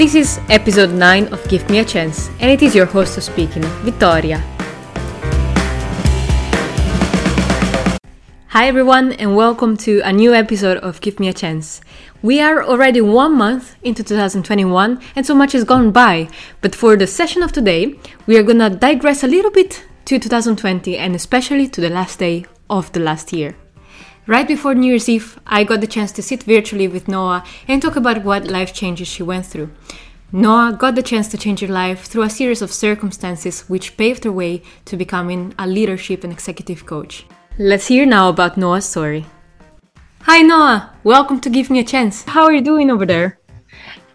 This 0.00 0.14
is 0.14 0.40
episode 0.48 0.92
9 0.92 1.26
of 1.28 1.46
Give 1.46 1.68
Me 1.68 1.80
a 1.80 1.84
Chance, 1.84 2.30
and 2.40 2.50
it 2.50 2.62
is 2.62 2.74
your 2.74 2.86
host 2.86 3.20
speaking, 3.20 3.62
Vittoria. 3.84 4.38
Hi 8.46 8.66
everyone, 8.66 9.12
and 9.12 9.36
welcome 9.36 9.76
to 9.76 10.00
a 10.00 10.10
new 10.10 10.32
episode 10.32 10.78
of 10.78 11.02
Give 11.02 11.20
Me 11.20 11.28
a 11.28 11.34
Chance. 11.34 11.82
We 12.22 12.40
are 12.40 12.64
already 12.64 13.02
one 13.02 13.36
month 13.36 13.76
into 13.82 14.02
2021, 14.02 15.02
and 15.16 15.26
so 15.26 15.34
much 15.34 15.52
has 15.52 15.64
gone 15.64 15.90
by. 15.90 16.30
But 16.62 16.74
for 16.74 16.96
the 16.96 17.06
session 17.06 17.42
of 17.42 17.52
today, 17.52 17.94
we 18.26 18.38
are 18.38 18.42
gonna 18.42 18.70
digress 18.70 19.22
a 19.22 19.28
little 19.28 19.50
bit 19.50 19.84
to 20.06 20.18
2020 20.18 20.96
and 20.96 21.14
especially 21.14 21.68
to 21.68 21.80
the 21.82 21.90
last 21.90 22.18
day 22.18 22.46
of 22.70 22.90
the 22.92 23.00
last 23.00 23.34
year. 23.34 23.54
Right 24.26 24.46
before 24.46 24.74
New 24.74 24.88
Year's 24.88 25.08
Eve, 25.08 25.40
I 25.46 25.64
got 25.64 25.80
the 25.80 25.86
chance 25.86 26.12
to 26.12 26.22
sit 26.22 26.42
virtually 26.42 26.86
with 26.86 27.08
Noah 27.08 27.42
and 27.66 27.80
talk 27.80 27.96
about 27.96 28.22
what 28.22 28.46
life 28.46 28.74
changes 28.74 29.08
she 29.08 29.22
went 29.22 29.46
through. 29.46 29.70
Noah 30.30 30.76
got 30.78 30.94
the 30.94 31.02
chance 31.02 31.26
to 31.28 31.38
change 31.38 31.60
her 31.60 31.68
life 31.68 32.04
through 32.04 32.24
a 32.24 32.30
series 32.30 32.60
of 32.60 32.70
circumstances 32.70 33.62
which 33.62 33.96
paved 33.96 34.24
her 34.24 34.32
way 34.32 34.62
to 34.84 34.98
becoming 34.98 35.54
a 35.58 35.66
leadership 35.66 36.22
and 36.22 36.32
executive 36.32 36.84
coach. 36.84 37.24
Let's 37.58 37.88
hear 37.88 38.04
now 38.04 38.28
about 38.28 38.58
Noah's 38.58 38.84
story. 38.84 39.24
Hi 40.24 40.42
Noah, 40.42 40.94
welcome 41.02 41.40
to 41.40 41.48
Give 41.48 41.70
Me 41.70 41.80
a 41.80 41.84
Chance. 41.84 42.24
How 42.24 42.44
are 42.44 42.52
you 42.52 42.60
doing 42.60 42.90
over 42.90 43.06
there? 43.06 43.39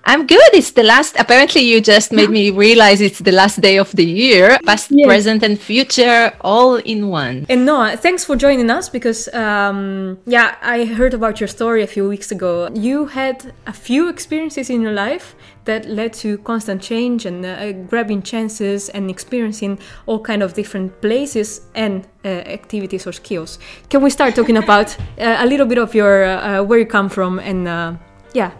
I'm 0.07 0.27
good. 0.27 0.49
It's 0.53 0.71
the 0.71 0.83
last. 0.83 1.15
Apparently, 1.17 1.61
you 1.61 1.81
just 1.81 2.11
made 2.11 2.29
me 2.29 2.51
realize 2.51 3.01
it's 3.01 3.19
the 3.19 3.31
last 3.31 3.59
day 3.59 3.77
of 3.77 3.91
the 3.91 4.05
year. 4.05 4.59
Past, 4.63 4.91
yes. 4.91 5.07
present, 5.07 5.41
and 5.41 5.59
future, 5.59 6.31
all 6.41 6.75
in 6.75 7.09
one. 7.09 7.47
And 7.49 7.65
Noah, 7.65 7.97
thanks 7.97 8.23
for 8.23 8.35
joining 8.35 8.69
us 8.69 8.87
because, 8.87 9.27
um, 9.33 10.19
yeah, 10.27 10.57
I 10.61 10.85
heard 10.85 11.15
about 11.15 11.39
your 11.39 11.47
story 11.47 11.81
a 11.81 11.87
few 11.87 12.07
weeks 12.07 12.31
ago. 12.31 12.69
You 12.75 13.07
had 13.07 13.51
a 13.65 13.73
few 13.73 14.07
experiences 14.07 14.69
in 14.69 14.81
your 14.81 14.93
life 14.93 15.35
that 15.65 15.87
led 15.87 16.13
to 16.13 16.37
constant 16.39 16.83
change 16.83 17.25
and 17.25 17.43
uh, 17.43 17.71
grabbing 17.89 18.21
chances 18.21 18.89
and 18.89 19.09
experiencing 19.09 19.79
all 20.05 20.19
kind 20.19 20.43
of 20.43 20.53
different 20.53 21.01
places 21.01 21.61
and 21.73 22.07
uh, 22.23 22.27
activities 22.27 23.07
or 23.07 23.11
skills. 23.11 23.57
Can 23.89 24.03
we 24.03 24.11
start 24.11 24.35
talking 24.35 24.57
about 24.57 24.95
uh, 25.17 25.37
a 25.39 25.47
little 25.47 25.65
bit 25.65 25.79
of 25.79 25.95
your 25.95 26.25
uh, 26.25 26.61
where 26.61 26.77
you 26.77 26.85
come 26.85 27.09
from 27.09 27.39
and 27.39 27.67
uh, 27.67 27.93
yeah 28.33 28.51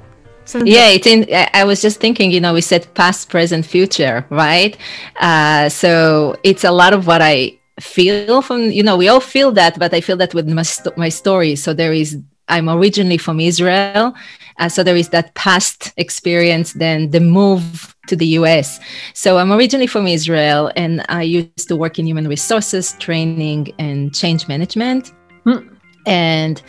yeah, 0.54 0.90
it's 0.90 1.08
in. 1.08 1.28
I 1.54 1.64
was 1.64 1.82
just 1.82 2.00
thinking, 2.00 2.32
you 2.32 2.40
know, 2.40 2.54
we 2.54 2.62
said 2.62 2.92
past, 2.94 3.30
present, 3.30 3.66
future, 3.66 4.26
right? 4.30 4.78
Uh, 5.20 5.70
so 5.70 6.36
it's 6.44 6.64
a 6.64 6.72
lot 6.72 6.94
of 6.94 7.08
what 7.08 7.22
I 7.22 7.58
feel 7.80 8.42
from. 8.42 8.72
You 8.72 8.84
know, 8.84 8.98
we 8.98 9.08
all 9.08 9.20
feel 9.20 9.52
that, 9.54 9.80
but 9.80 9.94
I 9.94 10.02
feel 10.02 10.18
that 10.18 10.34
with 10.34 10.48
my 10.48 10.64
st- 10.64 10.98
my 10.98 11.10
story. 11.10 11.56
So 11.56 11.74
there 11.74 11.94
is. 11.94 12.18
I'm 12.48 12.70
originally 12.70 13.18
from 13.18 13.40
Israel, 13.40 14.14
uh, 14.58 14.70
so 14.70 14.84
there 14.84 14.96
is 14.96 15.10
that 15.10 15.34
past 15.34 15.94
experience, 15.98 16.74
then 16.74 17.10
the 17.10 17.20
move 17.20 17.96
to 18.08 18.16
the 18.16 18.28
US. 18.40 18.80
So 19.14 19.38
I'm 19.38 19.52
originally 19.52 19.88
from 19.88 20.08
Israel, 20.08 20.72
and 20.76 21.04
I 21.10 21.24
used 21.24 21.68
to 21.68 21.76
work 21.76 22.00
in 22.00 22.08
human 22.08 22.28
resources, 22.28 22.94
training, 23.00 23.74
and 23.80 24.14
change 24.14 24.48
management. 24.48 25.12
Mm. 25.46 25.78
And 26.06 26.62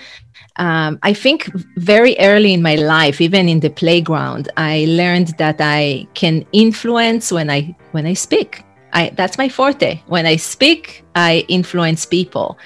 um, 0.58 0.98
I 1.02 1.12
think 1.12 1.50
very 1.76 2.16
early 2.18 2.52
in 2.54 2.62
my 2.62 2.76
life, 2.76 3.20
even 3.20 3.48
in 3.48 3.60
the 3.60 3.70
playground, 3.70 4.50
I 4.56 4.86
learned 4.88 5.28
that 5.38 5.56
I 5.60 6.06
can 6.14 6.46
influence 6.52 7.30
when 7.30 7.50
I 7.50 7.76
when 7.92 8.06
I 8.06 8.14
speak. 8.14 8.62
I, 8.92 9.10
that's 9.14 9.36
my 9.36 9.48
forte. 9.48 10.00
When 10.06 10.24
I 10.24 10.36
speak, 10.36 11.04
I 11.14 11.44
influence 11.48 12.06
people, 12.06 12.58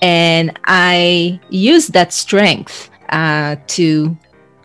and 0.00 0.56
I 0.64 1.40
use 1.50 1.88
that 1.88 2.12
strength 2.12 2.90
uh, 3.08 3.56
to 3.68 4.16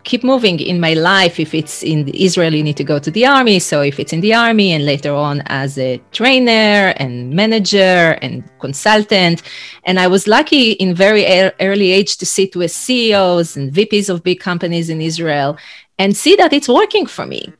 keep 0.08 0.24
moving 0.24 0.58
in 0.58 0.80
my 0.80 0.94
life. 0.94 1.38
If 1.38 1.54
it's 1.54 1.82
in 1.82 2.08
Israel, 2.08 2.54
you 2.54 2.62
need 2.62 2.78
to 2.78 2.88
go 2.92 2.98
to 2.98 3.10
the 3.10 3.26
army. 3.26 3.58
So 3.58 3.82
if 3.82 4.00
it's 4.00 4.14
in 4.14 4.22
the 4.22 4.32
army 4.32 4.72
and 4.72 4.86
later 4.86 5.14
on 5.14 5.42
as 5.46 5.78
a 5.78 6.00
trainer 6.12 6.94
and 7.02 7.12
manager 7.42 8.18
and 8.22 8.42
consultant. 8.58 9.42
And 9.84 10.00
I 10.00 10.06
was 10.08 10.26
lucky 10.26 10.72
in 10.72 10.94
very 10.94 11.24
early 11.60 11.90
age 11.92 12.16
to 12.16 12.26
sit 12.26 12.56
with 12.56 12.70
CEOs 12.70 13.56
and 13.56 13.70
VPs 13.70 14.08
of 14.08 14.22
big 14.22 14.40
companies 14.40 14.88
in 14.88 15.02
Israel 15.02 15.58
and 15.98 16.16
see 16.16 16.34
that 16.36 16.54
it's 16.54 16.70
working 16.80 17.06
for 17.06 17.26
me. 17.26 17.52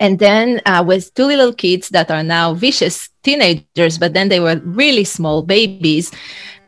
And 0.00 0.18
then 0.18 0.60
uh, 0.66 0.82
with 0.84 1.14
two 1.14 1.26
little 1.26 1.52
kids 1.52 1.90
that 1.90 2.10
are 2.10 2.24
now 2.24 2.54
vicious 2.54 3.10
teenagers, 3.22 3.96
but 3.98 4.12
then 4.12 4.28
they 4.28 4.40
were 4.40 4.60
really 4.64 5.04
small 5.04 5.42
babies. 5.42 6.10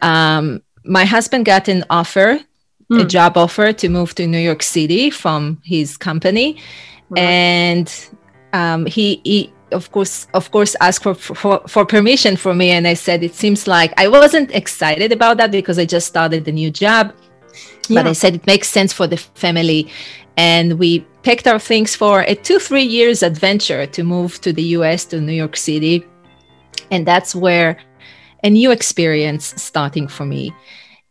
Um, 0.00 0.62
my 0.84 1.04
husband 1.04 1.44
got 1.44 1.66
an 1.66 1.84
offer 1.90 2.38
mm. 2.90 2.98
a 2.98 3.02
hmm. 3.02 3.08
job 3.08 3.36
offer 3.36 3.72
to 3.72 3.88
move 3.88 4.14
to 4.14 4.26
New 4.26 4.38
York 4.38 4.62
City 4.62 5.10
from 5.10 5.60
his 5.64 5.96
company, 5.96 6.58
right. 7.10 7.20
and 7.20 8.08
um, 8.52 8.86
he, 8.86 9.20
he 9.24 9.52
of 9.72 9.90
course 9.90 10.28
of 10.34 10.50
course 10.50 10.76
asked 10.80 11.02
for, 11.02 11.14
for 11.14 11.60
for 11.66 11.84
permission 11.84 12.36
for 12.36 12.54
me 12.54 12.70
and 12.70 12.86
i 12.86 12.94
said 12.94 13.22
it 13.22 13.34
seems 13.34 13.66
like 13.66 13.92
i 13.98 14.06
wasn't 14.06 14.50
excited 14.54 15.10
about 15.10 15.36
that 15.38 15.50
because 15.50 15.78
i 15.78 15.84
just 15.84 16.06
started 16.06 16.44
the 16.44 16.52
new 16.52 16.70
job 16.70 17.12
yeah. 17.88 18.00
but 18.00 18.06
i 18.06 18.12
said 18.12 18.34
it 18.34 18.46
makes 18.46 18.68
sense 18.68 18.92
for 18.92 19.06
the 19.06 19.16
family 19.16 19.90
and 20.36 20.78
we 20.78 21.00
packed 21.22 21.48
our 21.48 21.58
things 21.58 21.96
for 21.96 22.20
a 22.22 22.34
two 22.34 22.60
three 22.60 22.84
years 22.84 23.22
adventure 23.24 23.86
to 23.86 24.04
move 24.04 24.40
to 24.40 24.52
the 24.52 24.62
us 24.62 25.04
to 25.04 25.20
new 25.20 25.32
york 25.32 25.56
city 25.56 26.06
and 26.92 27.04
that's 27.04 27.34
where 27.34 27.76
a 28.44 28.50
new 28.50 28.70
experience 28.70 29.60
starting 29.60 30.06
for 30.06 30.24
me 30.24 30.54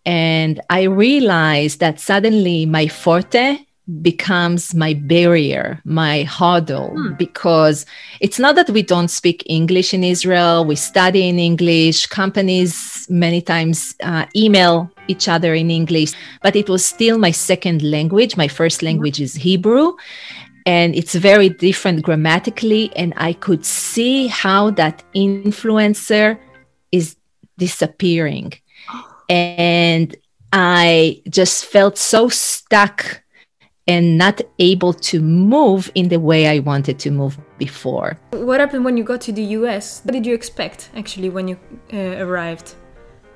and 0.06 0.62
I 0.70 0.84
realized 0.84 1.80
that 1.80 2.00
suddenly 2.00 2.66
my 2.66 2.88
forte 2.88 3.58
becomes 4.02 4.74
my 4.74 4.94
barrier, 4.94 5.80
my 5.86 6.24
hurdle, 6.24 6.90
hmm. 6.90 7.14
because 7.16 7.86
it's 8.20 8.40
not 8.40 8.56
that 8.56 8.70
we 8.70 8.82
don't 8.82 9.10
speak 9.10 9.44
English 9.48 9.94
in 9.94 10.04
Israel, 10.04 10.66
we 10.66 10.76
study 10.76 11.28
in 11.28 11.38
English, 11.38 12.08
companies 12.08 13.06
many 13.10 13.42
times 13.42 13.96
uh, 14.04 14.26
email 14.36 14.90
each 15.08 15.28
other 15.28 15.54
in 15.54 15.70
English, 15.70 16.14
but 16.42 16.56
it 16.56 16.68
was 16.68 16.84
still 16.84 17.20
my 17.20 17.32
second 17.32 17.84
language. 17.84 18.38
My 18.38 18.48
first 18.48 18.82
hmm. 18.82 18.88
language 18.88 19.22
is 19.22 19.36
Hebrew. 19.36 19.94
And 20.68 20.96
it's 20.96 21.14
very 21.14 21.50
different 21.50 22.02
grammatically. 22.02 22.92
And 22.96 23.14
I 23.18 23.34
could 23.34 23.64
see 23.64 24.26
how 24.26 24.72
that 24.72 25.04
influencer 25.16 26.40
is 26.92 27.18
disappearing 27.60 28.54
and 29.30 30.16
I 30.54 31.22
just 31.30 31.66
felt 31.66 31.98
so 31.98 32.30
stuck 32.30 33.22
and 33.88 34.18
not 34.18 34.42
able 34.58 34.94
to 34.94 35.22
move 35.22 35.92
in 35.96 36.10
the 36.10 36.20
way 36.20 36.48
I 36.48 36.60
wanted 36.60 36.98
to 37.00 37.12
move 37.12 37.38
before. 37.58 38.18
What 38.32 38.60
happened 38.60 38.84
when 38.84 38.98
you 38.98 39.04
got 39.04 39.22
to 39.22 39.32
the 39.32 39.44
US? 39.60 40.02
What 40.04 40.14
did 40.14 40.26
you 40.26 40.34
expect 40.34 40.90
actually 40.96 41.30
when 41.30 41.48
you 41.48 41.60
uh, 41.94 42.24
arrived? 42.24 42.76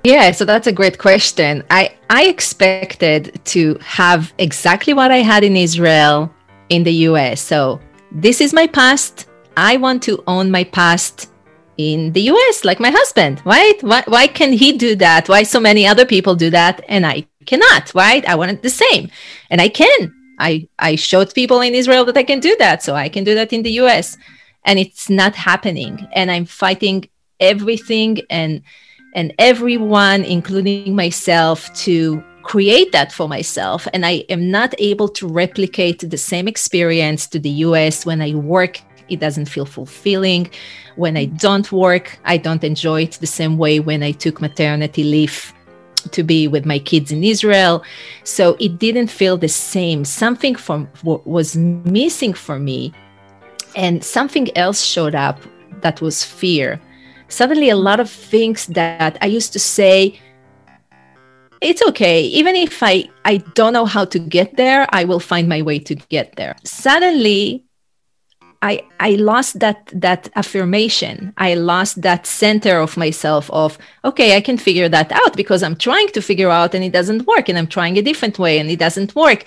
Yeah, 0.03 0.31
so 0.31 0.45
that's 0.45 0.65
a 0.65 0.71
great 0.71 0.97
question. 0.97 1.63
I 1.69 1.93
I 2.09 2.25
expected 2.25 3.39
to 3.45 3.77
have 3.81 4.33
exactly 4.37 4.93
what 4.93 5.11
I 5.11 5.17
had 5.17 5.43
in 5.43 5.57
Israel 5.57 6.33
in 6.69 6.83
the 6.83 6.93
US. 7.09 7.41
So 7.41 7.79
this 8.11 8.41
is 8.41 8.53
my 8.53 8.65
past. 8.65 9.27
I 9.57 9.75
want 9.77 10.01
to 10.03 10.23
own 10.25 10.49
my 10.49 10.63
past 10.63 11.28
in 11.79 12.11
the 12.11 12.23
US, 12.33 12.65
like 12.65 12.81
my 12.81 12.89
husband, 12.89 13.41
right? 13.45 13.81
Why, 13.81 14.03
why 14.05 14.27
can 14.27 14.51
he 14.51 14.73
do 14.73 14.97
that? 14.97 15.29
Why 15.29 15.43
so 15.43 15.61
many 15.61 15.87
other 15.87 16.05
people 16.05 16.35
do 16.35 16.49
that 16.49 16.83
and 16.89 17.05
I 17.05 17.25
cannot, 17.45 17.95
right? 17.95 18.27
I 18.27 18.35
want 18.35 18.51
it 18.51 18.61
the 18.61 18.69
same. 18.69 19.09
And 19.49 19.61
I 19.61 19.69
can. 19.69 20.13
I, 20.39 20.67
I 20.77 20.95
showed 20.95 21.33
people 21.33 21.61
in 21.61 21.73
Israel 21.73 22.03
that 22.03 22.17
I 22.17 22.23
can 22.23 22.41
do 22.41 22.53
that. 22.59 22.83
So 22.83 22.95
I 22.95 23.07
can 23.07 23.23
do 23.23 23.33
that 23.35 23.53
in 23.53 23.63
the 23.63 23.71
US. 23.83 24.17
And 24.65 24.77
it's 24.77 25.09
not 25.09 25.35
happening. 25.35 26.05
And 26.11 26.29
I'm 26.29 26.43
fighting 26.43 27.07
everything 27.39 28.19
and 28.29 28.61
and 29.15 29.33
everyone, 29.39 30.23
including 30.23 30.95
myself, 30.95 31.73
to 31.85 32.23
create 32.43 32.91
that 32.91 33.11
for 33.11 33.27
myself. 33.27 33.87
And 33.93 34.05
I 34.05 34.25
am 34.29 34.51
not 34.51 34.75
able 34.77 35.07
to 35.09 35.27
replicate 35.27 36.07
the 36.07 36.17
same 36.17 36.47
experience 36.47 37.25
to 37.27 37.39
the 37.39 37.49
US 37.67 38.05
when 38.05 38.21
I 38.21 38.35
work 38.35 38.81
it 39.09 39.19
doesn't 39.19 39.45
feel 39.45 39.65
fulfilling. 39.65 40.49
When 40.95 41.17
I 41.17 41.25
don't 41.25 41.71
work, 41.71 42.19
I 42.25 42.37
don't 42.37 42.63
enjoy 42.63 43.03
it 43.03 43.13
the 43.13 43.27
same 43.27 43.57
way 43.57 43.79
when 43.79 44.03
I 44.03 44.11
took 44.11 44.41
maternity 44.41 45.03
leave 45.03 45.53
to 46.11 46.23
be 46.23 46.47
with 46.47 46.65
my 46.65 46.79
kids 46.79 47.11
in 47.11 47.23
Israel. 47.23 47.83
So 48.23 48.55
it 48.59 48.79
didn't 48.79 49.07
feel 49.07 49.37
the 49.37 49.49
same. 49.49 50.05
Something 50.05 50.55
from 50.55 50.89
was 51.03 51.55
missing 51.55 52.33
for 52.33 52.59
me, 52.59 52.93
and 53.75 54.03
something 54.03 54.55
else 54.57 54.81
showed 54.81 55.15
up 55.15 55.39
that 55.81 56.01
was 56.01 56.23
fear. 56.23 56.79
Suddenly, 57.27 57.69
a 57.69 57.75
lot 57.75 57.99
of 57.99 58.09
things 58.09 58.67
that 58.67 59.17
I 59.21 59.27
used 59.27 59.53
to 59.53 59.59
say, 59.59 60.19
it's 61.61 61.81
okay. 61.89 62.23
Even 62.23 62.55
if 62.55 62.81
I, 62.81 63.09
I 63.25 63.37
don't 63.53 63.73
know 63.73 63.85
how 63.85 64.05
to 64.05 64.19
get 64.19 64.55
there, 64.55 64.87
I 64.89 65.03
will 65.03 65.19
find 65.19 65.47
my 65.47 65.61
way 65.61 65.77
to 65.79 65.95
get 65.95 66.35
there. 66.37 66.55
Suddenly, 66.63 67.63
I 68.61 68.83
I 68.99 69.11
lost 69.11 69.59
that 69.59 69.89
that 69.93 70.29
affirmation. 70.35 71.33
I 71.37 71.53
lost 71.53 72.01
that 72.01 72.25
center 72.25 72.79
of 72.79 72.97
myself 72.97 73.49
of 73.51 73.77
okay, 74.03 74.35
I 74.35 74.41
can 74.41 74.57
figure 74.57 74.89
that 74.89 75.11
out 75.11 75.35
because 75.37 75.63
I'm 75.63 75.75
trying 75.75 76.09
to 76.09 76.21
figure 76.21 76.49
out 76.49 76.75
and 76.75 76.83
it 76.83 76.91
doesn't 76.91 77.25
work 77.25 77.47
and 77.47 77.57
I'm 77.57 77.67
trying 77.67 77.97
a 77.97 78.01
different 78.01 78.37
way 78.37 78.59
and 78.59 78.69
it 78.69 78.79
doesn't 78.79 79.15
work. 79.15 79.45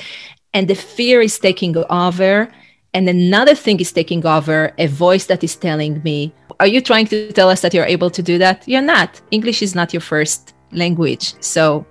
And 0.55 0.69
the 0.69 0.75
fear 0.75 1.21
is 1.21 1.39
taking 1.39 1.77
over. 1.91 2.49
And 2.95 3.09
another 3.09 3.55
thing 3.55 3.81
is 3.81 3.91
taking 3.91 4.25
over 4.27 4.73
a 4.77 4.87
voice 4.87 5.25
that 5.27 5.43
is 5.43 5.57
telling 5.57 6.03
me 6.03 6.33
are 6.61 6.67
you 6.67 6.81
trying 6.81 7.07
to 7.09 7.33
tell 7.33 7.51
us 7.51 7.61
that 7.63 7.75
you're 7.75 7.85
able 7.85 8.11
to 8.11 8.23
do 8.23 8.39
that? 8.39 8.67
You're 8.69 8.83
not. 8.83 9.21
English 9.31 9.63
is 9.63 9.75
not 9.75 9.93
your 9.93 10.01
first 10.01 10.55
language. 10.71 11.35
So 11.41 11.85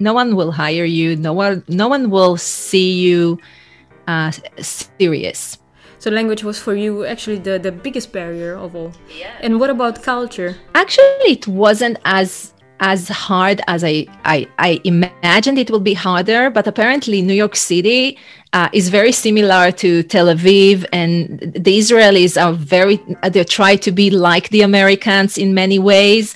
no 0.00 0.14
one 0.14 0.34
will 0.34 0.50
hire 0.50 0.84
you. 0.84 1.14
No 1.14 1.32
one 1.32 1.62
no 1.68 1.86
one 1.86 2.10
will 2.10 2.36
see 2.36 2.98
you 2.98 3.38
uh, 4.08 4.32
serious 4.58 5.59
so 6.00 6.10
language 6.10 6.42
was 6.42 6.58
for 6.58 6.74
you 6.74 7.04
actually 7.04 7.38
the, 7.38 7.58
the 7.58 7.70
biggest 7.70 8.10
barrier 8.12 8.54
of 8.56 8.74
all 8.74 8.92
yeah. 9.16 9.36
and 9.40 9.60
what 9.60 9.70
about 9.70 10.02
culture 10.02 10.56
actually 10.74 11.30
it 11.38 11.46
wasn't 11.46 11.96
as 12.04 12.52
as 12.80 13.08
hard 13.08 13.60
as 13.68 13.84
I, 13.84 14.06
I, 14.24 14.48
I 14.58 14.80
imagined 14.84 15.58
it 15.58 15.70
would 15.70 15.84
be 15.84 15.94
harder, 15.94 16.48
but 16.48 16.66
apparently 16.66 17.20
New 17.20 17.34
York 17.34 17.54
City 17.54 18.18
uh, 18.54 18.70
is 18.72 18.88
very 18.88 19.12
similar 19.12 19.70
to 19.72 20.02
Tel 20.02 20.26
Aviv, 20.26 20.86
and 20.92 21.38
the 21.40 21.78
Israelis 21.78 22.42
are 22.42 22.54
very 22.54 22.98
they 23.22 23.44
try 23.44 23.76
to 23.76 23.92
be 23.92 24.10
like 24.10 24.48
the 24.48 24.62
Americans 24.62 25.36
in 25.36 25.54
many 25.54 25.78
ways. 25.78 26.34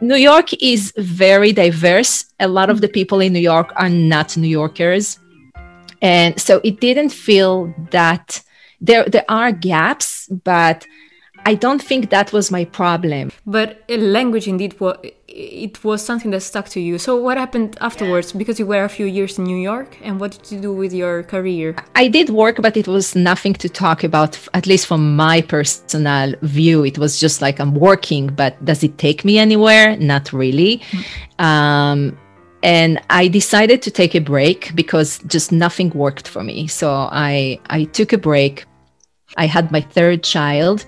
New 0.00 0.16
York 0.16 0.52
is 0.62 0.92
very 0.96 1.52
diverse. 1.52 2.24
A 2.38 2.48
lot 2.48 2.70
of 2.70 2.80
the 2.80 2.88
people 2.88 3.20
in 3.20 3.32
New 3.32 3.40
York 3.40 3.72
are 3.76 3.90
not 3.90 4.36
New 4.36 4.48
Yorkers, 4.48 5.18
and 6.00 6.40
so 6.40 6.60
it 6.62 6.80
didn't 6.80 7.10
feel 7.10 7.74
that 7.90 8.42
there 8.80 9.04
there 9.04 9.24
are 9.28 9.52
gaps, 9.52 10.28
but 10.44 10.86
I 11.46 11.54
don't 11.54 11.82
think 11.82 12.10
that 12.10 12.32
was 12.32 12.50
my 12.50 12.64
problem. 12.64 13.32
But 13.46 13.82
a 13.88 13.96
language 13.96 14.46
indeed 14.46 14.78
was 14.80 14.98
it 15.28 15.82
was 15.84 16.04
something 16.04 16.32
that 16.32 16.40
stuck 16.40 16.68
to 16.70 16.80
you. 16.80 16.98
So 16.98 17.16
what 17.16 17.38
happened 17.38 17.78
afterwards? 17.80 18.32
Because 18.32 18.58
you 18.58 18.66
were 18.66 18.84
a 18.84 18.88
few 18.88 19.06
years 19.06 19.38
in 19.38 19.44
New 19.44 19.56
York, 19.56 19.96
and 20.02 20.20
what 20.20 20.32
did 20.32 20.52
you 20.52 20.60
do 20.60 20.72
with 20.72 20.92
your 20.92 21.22
career? 21.22 21.76
I 21.94 22.08
did 22.08 22.30
work, 22.30 22.56
but 22.60 22.76
it 22.76 22.88
was 22.88 23.14
nothing 23.14 23.54
to 23.54 23.68
talk 23.68 24.04
about. 24.04 24.38
At 24.54 24.66
least 24.66 24.86
from 24.86 25.16
my 25.16 25.40
personal 25.40 26.34
view, 26.42 26.84
it 26.84 26.98
was 26.98 27.20
just 27.20 27.40
like 27.40 27.60
I'm 27.60 27.74
working, 27.74 28.26
but 28.28 28.62
does 28.64 28.82
it 28.82 28.98
take 28.98 29.24
me 29.24 29.38
anywhere? 29.38 29.96
Not 29.96 30.32
really. 30.32 30.82
Um, 31.38 32.18
and 32.62 33.00
I 33.08 33.28
decided 33.28 33.80
to 33.82 33.90
take 33.90 34.14
a 34.14 34.20
break 34.20 34.74
because 34.74 35.18
just 35.26 35.50
nothing 35.52 35.90
worked 35.90 36.28
for 36.28 36.42
me. 36.42 36.66
So 36.66 36.90
I 36.90 37.58
I 37.70 37.84
took 37.84 38.12
a 38.12 38.18
break. 38.18 38.66
I 39.36 39.46
had 39.46 39.70
my 39.70 39.80
third 39.80 40.22
child 40.22 40.86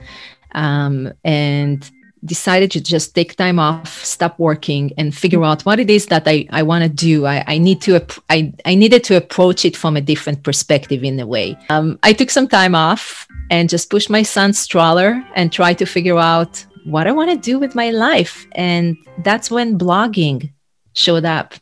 um, 0.54 1.12
and 1.24 1.90
decided 2.24 2.70
to 2.70 2.80
just 2.80 3.14
take 3.14 3.36
time 3.36 3.58
off, 3.58 4.04
stop 4.04 4.38
working, 4.38 4.92
and 4.96 5.14
figure 5.14 5.42
out 5.42 5.62
what 5.62 5.80
it 5.80 5.90
is 5.90 6.06
that 6.06 6.22
I, 6.26 6.46
I 6.50 6.62
want 6.62 6.84
to 6.84 6.88
do. 6.88 7.26
I, 7.26 7.44
I 7.46 7.58
need 7.58 7.80
to 7.82 8.04
I, 8.30 8.52
I 8.64 8.74
needed 8.74 9.02
to 9.04 9.16
approach 9.16 9.64
it 9.64 9.76
from 9.76 9.96
a 9.96 10.00
different 10.00 10.42
perspective 10.44 11.02
in 11.02 11.18
a 11.18 11.26
way. 11.26 11.58
Um, 11.68 11.98
I 12.02 12.12
took 12.12 12.30
some 12.30 12.46
time 12.46 12.74
off 12.74 13.26
and 13.50 13.68
just 13.68 13.90
pushed 13.90 14.10
my 14.10 14.22
son's 14.22 14.58
stroller 14.58 15.22
and 15.34 15.52
tried 15.52 15.78
to 15.78 15.86
figure 15.86 16.18
out 16.18 16.64
what 16.84 17.06
I 17.06 17.12
want 17.12 17.30
to 17.30 17.36
do 17.36 17.58
with 17.58 17.74
my 17.74 17.90
life. 17.90 18.46
And 18.52 18.96
that's 19.24 19.50
when 19.50 19.78
blogging 19.78 20.52
showed 20.94 21.24
up. 21.24 21.54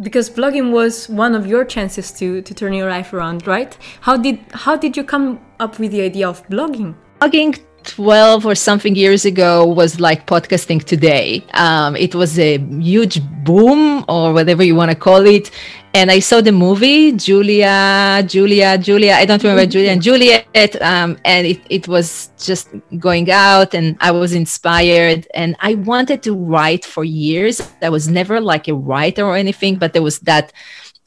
Because 0.00 0.28
blogging 0.28 0.72
was 0.72 1.08
one 1.08 1.34
of 1.34 1.46
your 1.46 1.64
chances 1.64 2.10
to, 2.12 2.42
to 2.42 2.54
turn 2.54 2.72
your 2.72 2.90
life 2.90 3.12
around, 3.12 3.46
right? 3.46 3.76
How 4.00 4.16
did 4.16 4.40
how 4.52 4.76
did 4.76 4.96
you 4.96 5.04
come 5.04 5.40
up 5.60 5.78
with 5.78 5.92
the 5.92 6.02
idea 6.02 6.28
of 6.28 6.44
blogging? 6.48 6.96
Blogging 7.20 7.60
12 7.84 8.46
or 8.46 8.54
something 8.54 8.94
years 8.94 9.24
ago 9.24 9.64
was 9.64 10.00
like 10.00 10.26
podcasting 10.26 10.82
today. 10.82 11.44
Um, 11.54 11.96
it 11.96 12.14
was 12.14 12.38
a 12.38 12.58
huge 12.58 13.20
boom 13.44 14.04
or 14.08 14.32
whatever 14.32 14.62
you 14.62 14.74
want 14.74 14.90
to 14.90 14.96
call 14.96 15.26
it. 15.26 15.50
And 15.94 16.10
I 16.10 16.18
saw 16.18 16.40
the 16.40 16.50
movie 16.50 17.12
Julia, 17.12 18.24
Julia, 18.26 18.76
Julia. 18.78 19.12
I 19.12 19.24
don't 19.24 19.40
remember 19.42 19.64
Julia 19.64 19.90
and 19.92 20.02
Juliet. 20.02 20.82
Um, 20.82 21.18
and 21.24 21.46
it, 21.46 21.60
it 21.70 21.86
was 21.86 22.30
just 22.36 22.70
going 22.98 23.30
out, 23.30 23.74
and 23.74 23.96
I 24.00 24.10
was 24.10 24.34
inspired. 24.34 25.28
And 25.34 25.54
I 25.60 25.74
wanted 25.74 26.22
to 26.24 26.34
write 26.34 26.84
for 26.84 27.04
years. 27.04 27.62
I 27.80 27.90
was 27.90 28.08
never 28.08 28.40
like 28.40 28.66
a 28.66 28.74
writer 28.74 29.24
or 29.24 29.36
anything, 29.36 29.76
but 29.76 29.92
there 29.92 30.02
was 30.02 30.18
that 30.20 30.52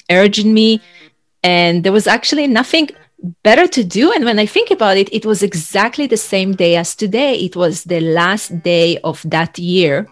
urge 0.09 0.39
in 0.39 0.53
me. 0.53 0.81
And 1.43 1.83
there 1.83 1.91
was 1.91 2.07
actually 2.07 2.47
nothing 2.47 2.89
better 3.43 3.67
to 3.67 3.83
do. 3.83 4.11
And 4.11 4.25
when 4.25 4.39
I 4.39 4.45
think 4.45 4.71
about 4.71 4.97
it, 4.97 5.11
it 5.13 5.25
was 5.25 5.43
exactly 5.43 6.07
the 6.07 6.17
same 6.17 6.53
day 6.53 6.75
as 6.75 6.95
today. 6.95 7.35
It 7.35 7.55
was 7.55 7.83
the 7.83 7.99
last 7.99 8.61
day 8.61 8.97
of 9.03 9.21
that 9.29 9.57
year. 9.57 10.07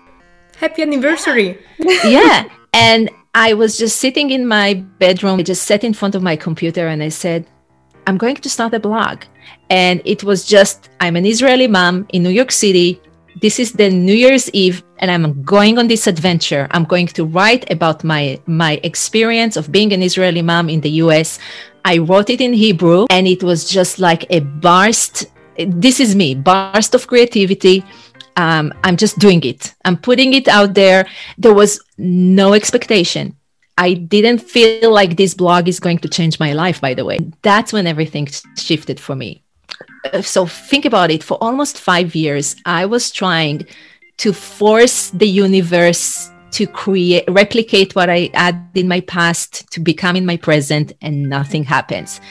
Happy 0.58 0.82
anniversary. 0.82 1.60
yeah. 1.80 2.48
And 2.74 3.10
I 3.34 3.54
was 3.54 3.78
just 3.78 4.00
sitting 4.00 4.32
in 4.32 4.48
my 4.48 4.76
bedroom, 5.00 5.40
I 5.40 5.44
just 5.44 5.64
sat 5.64 5.84
in 5.84 5.94
front 5.94 6.16
of 6.16 6.24
my 6.24 6.36
computer 6.36 6.88
and 6.88 7.04
I 7.04 7.10
said, 7.10 7.46
I'm 8.08 8.18
going 8.18 8.36
to 8.36 8.50
start 8.50 8.74
a 8.74 8.80
blog. 8.80 9.24
And 9.70 10.02
it 10.06 10.24
was 10.24 10.46
just, 10.46 10.90
I'm 11.00 11.16
an 11.16 11.26
Israeli 11.26 11.68
mom 11.68 12.06
in 12.14 12.24
New 12.24 12.30
York 12.30 12.52
City. 12.52 13.02
This 13.42 13.60
is 13.60 13.74
the 13.74 13.90
New 13.90 14.14
Year's 14.14 14.50
Eve, 14.52 14.82
and 15.00 15.12
I'm 15.12 15.44
going 15.44 15.78
on 15.78 15.88
this 15.88 16.08
adventure. 16.08 16.68
I'm 16.72 16.86
going 16.86 17.08
to 17.08 17.26
write 17.26 17.70
about 17.70 18.02
my 18.02 18.40
my 18.46 18.80
experience 18.84 19.58
of 19.58 19.74
being 19.74 19.92
an 19.92 20.02
Israeli 20.02 20.42
mom 20.42 20.70
in 20.70 20.80
the 20.80 20.92
US. 21.04 21.38
I 21.86 22.00
wrote 22.00 22.32
it 22.32 22.42
in 22.42 22.52
Hebrew 22.52 23.06
and 23.12 23.28
it 23.28 23.44
was 23.44 23.70
just 23.70 24.00
like 24.00 24.26
a 24.32 24.40
burst. 24.40 25.28
This 25.56 26.00
is 26.00 26.16
me, 26.16 26.34
burst 26.34 26.96
of 26.96 27.06
creativity. 27.06 27.86
Um, 28.38 28.74
I'm 28.84 28.98
just 28.98 29.20
doing 29.20 29.44
it. 29.44 29.76
I'm 29.86 29.96
putting 29.96 30.34
it 30.34 30.48
out 30.48 30.74
there. 30.74 31.08
There 31.38 31.54
was 31.54 31.80
no 32.00 32.54
expectation. 32.54 33.38
I 33.78 33.94
didn't 33.94 34.40
feel 34.40 34.92
like 34.92 35.16
this 35.16 35.36
blog 35.36 35.68
is 35.68 35.80
going 35.80 36.00
to 36.00 36.10
change 36.10 36.40
my 36.40 36.54
life, 36.54 36.82
by 36.82 36.96
the 36.96 37.06
way. 37.06 37.20
That's 37.44 37.72
when 37.72 37.86
everything 37.86 38.28
shifted 38.58 39.00
for 39.00 39.16
me. 39.16 39.44
Uh, 40.12 40.24
so 40.24 40.48
think 40.48 40.86
about 40.86 41.12
it. 41.12 41.24
For 41.24 41.38
almost 41.40 41.80
five 41.80 42.16
years, 42.16 42.56
I 42.66 42.88
was 42.88 43.12
trying 43.12 43.68
to 44.18 44.34
force 44.34 45.12
the 45.12 45.28
universe 45.28 46.32
to 46.56 46.66
create 46.66 47.26
replicate 47.28 47.94
what 47.96 48.10
i 48.10 48.30
had 48.34 48.56
in 48.76 48.88
my 48.88 49.02
past 49.02 49.70
to 49.74 49.80
become 49.82 50.16
in 50.16 50.26
my 50.26 50.38
present 50.38 50.94
and 51.02 51.30
nothing 51.30 51.66
happens 51.66 52.22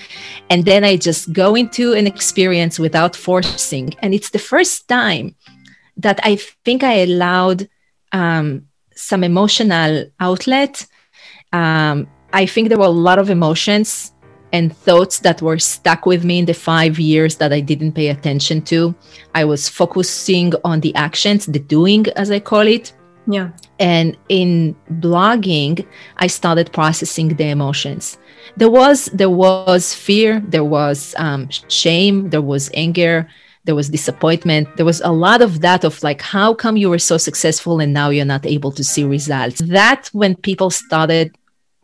and 0.48 0.64
then 0.64 0.82
i 0.82 0.96
just 0.96 1.30
go 1.34 1.54
into 1.54 1.92
an 1.92 2.06
experience 2.06 2.78
without 2.78 3.14
forcing 3.14 3.92
and 4.00 4.14
it's 4.14 4.30
the 4.30 4.38
first 4.38 4.88
time 4.88 5.34
that 5.98 6.18
i 6.22 6.36
think 6.64 6.82
i 6.82 6.94
allowed 7.08 7.68
um, 8.12 8.66
some 8.96 9.22
emotional 9.22 10.06
outlet 10.20 10.86
um, 11.52 12.06
i 12.32 12.46
think 12.46 12.70
there 12.70 12.78
were 12.78 12.94
a 12.96 13.00
lot 13.08 13.18
of 13.18 13.28
emotions 13.28 14.10
and 14.54 14.74
thoughts 14.74 15.18
that 15.18 15.42
were 15.42 15.58
stuck 15.58 16.06
with 16.06 16.24
me 16.24 16.38
in 16.38 16.46
the 16.46 16.54
five 16.54 16.96
years 17.00 17.34
that 17.38 17.52
I 17.52 17.58
didn't 17.58 17.90
pay 17.90 18.06
attention 18.06 18.62
to. 18.70 18.94
I 19.34 19.44
was 19.44 19.68
focusing 19.68 20.52
on 20.62 20.78
the 20.78 20.94
actions, 20.94 21.46
the 21.46 21.58
doing, 21.58 22.06
as 22.14 22.30
I 22.30 22.38
call 22.38 22.68
it. 22.68 22.92
Yeah. 23.26 23.50
And 23.78 24.16
in 24.28 24.76
blogging, 24.92 25.86
I 26.18 26.26
started 26.26 26.72
processing 26.72 27.28
the 27.28 27.48
emotions. 27.48 28.18
There 28.56 28.70
was 28.70 29.06
there 29.06 29.30
was 29.30 29.94
fear, 29.94 30.40
there 30.46 30.64
was 30.64 31.14
um, 31.18 31.48
shame, 31.68 32.30
there 32.30 32.42
was 32.42 32.70
anger, 32.74 33.28
there 33.64 33.74
was 33.74 33.88
disappointment. 33.88 34.68
There 34.76 34.84
was 34.84 35.00
a 35.00 35.10
lot 35.10 35.40
of 35.40 35.60
that 35.60 35.84
of 35.84 36.02
like, 36.02 36.20
how 36.20 36.54
come 36.54 36.76
you 36.76 36.90
were 36.90 36.98
so 36.98 37.16
successful 37.16 37.80
and 37.80 37.92
now 37.92 38.10
you're 38.10 38.24
not 38.24 38.46
able 38.46 38.72
to 38.72 38.84
see 38.84 39.04
results? 39.04 39.60
That 39.60 40.08
when 40.12 40.36
people 40.36 40.70
started 40.70 41.34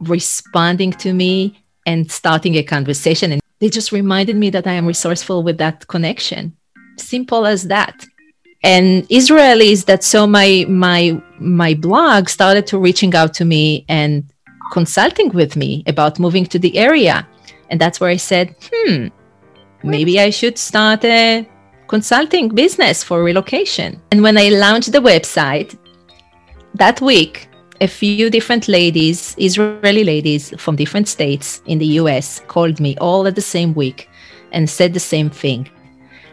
responding 0.01 0.93
to 0.93 1.13
me 1.13 1.63
and 1.87 2.11
starting 2.11 2.57
a 2.57 2.63
conversation, 2.63 3.33
and 3.33 3.41
they 3.61 3.71
just 3.71 3.93
reminded 3.93 4.37
me 4.37 4.51
that 4.51 4.67
I 4.67 4.73
am 4.73 4.87
resourceful 4.87 5.43
with 5.43 5.59
that 5.59 5.89
connection. 5.89 6.57
Simple 6.99 7.47
as 7.47 7.69
that 7.69 8.05
and 8.63 9.09
Israelis 9.09 9.87
that 9.87 10.05
saw 10.05 10.27
my 10.27 10.67
my 10.69 11.21
my 11.39 11.75
blog 11.75 12.29
started 12.29 12.67
to 12.69 12.79
reaching 12.79 13.15
out 13.15 13.33
to 13.35 13.45
me 13.45 13.85
and 13.89 14.25
consulting 14.73 15.31
with 15.31 15.57
me 15.57 15.83
about 15.87 16.19
moving 16.19 16.47
to 16.47 16.59
the 16.59 16.77
area, 16.79 17.27
and 17.71 17.81
that's 17.81 18.01
where 18.01 18.11
I 18.11 18.17
said, 18.17 18.55
hmm, 18.73 19.09
maybe 19.83 20.21
I 20.21 20.31
should 20.31 20.59
start 20.59 21.05
a 21.05 21.49
consulting 21.89 22.49
business 22.49 23.03
for 23.03 23.25
relocation. 23.25 24.01
And 24.13 24.23
when 24.23 24.39
I 24.39 24.51
launched 24.51 24.93
the 24.93 25.01
website 25.01 25.77
that 26.75 27.01
week, 27.01 27.49
a 27.81 27.89
few 27.89 28.29
different 28.31 28.69
ladies, 28.69 29.35
Israeli 29.39 30.05
ladies 30.05 30.55
from 30.59 30.77
different 30.77 31.09
states 31.09 31.63
in 31.67 31.79
the 31.79 31.99
US, 32.01 32.41
called 32.47 32.79
me 32.79 32.97
all 32.99 33.27
at 33.27 33.35
the 33.35 33.41
same 33.41 33.75
week 33.75 34.09
and 34.53 34.69
said 34.69 34.93
the 34.93 35.01
same 35.01 35.31
thing. 35.31 35.69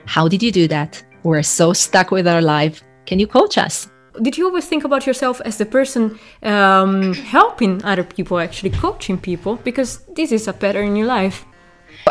How 0.06 0.28
did 0.28 0.44
you 0.44 0.52
do 0.52 0.68
that? 0.68 1.04
We're 1.24 1.44
so 1.44 1.74
stuck 1.74 2.12
with 2.12 2.28
our 2.28 2.42
life. 2.42 2.84
Can 3.06 3.20
you 3.20 3.28
coach 3.28 3.58
us? 3.58 3.90
Did 4.22 4.38
you 4.38 4.46
always 4.46 4.66
think 4.66 4.84
about 4.84 5.06
yourself 5.06 5.42
as 5.46 5.58
the 5.58 5.66
person 5.66 6.18
um, 6.42 7.14
helping 7.14 7.84
other 7.84 8.04
people, 8.04 8.40
actually 8.40 8.72
coaching 8.72 9.18
people? 9.18 9.58
Because 9.58 10.00
this 10.16 10.32
is 10.32 10.48
a 10.48 10.54
pattern 10.54 10.88
in 10.88 10.96
your 10.96 11.08
life. 11.08 11.46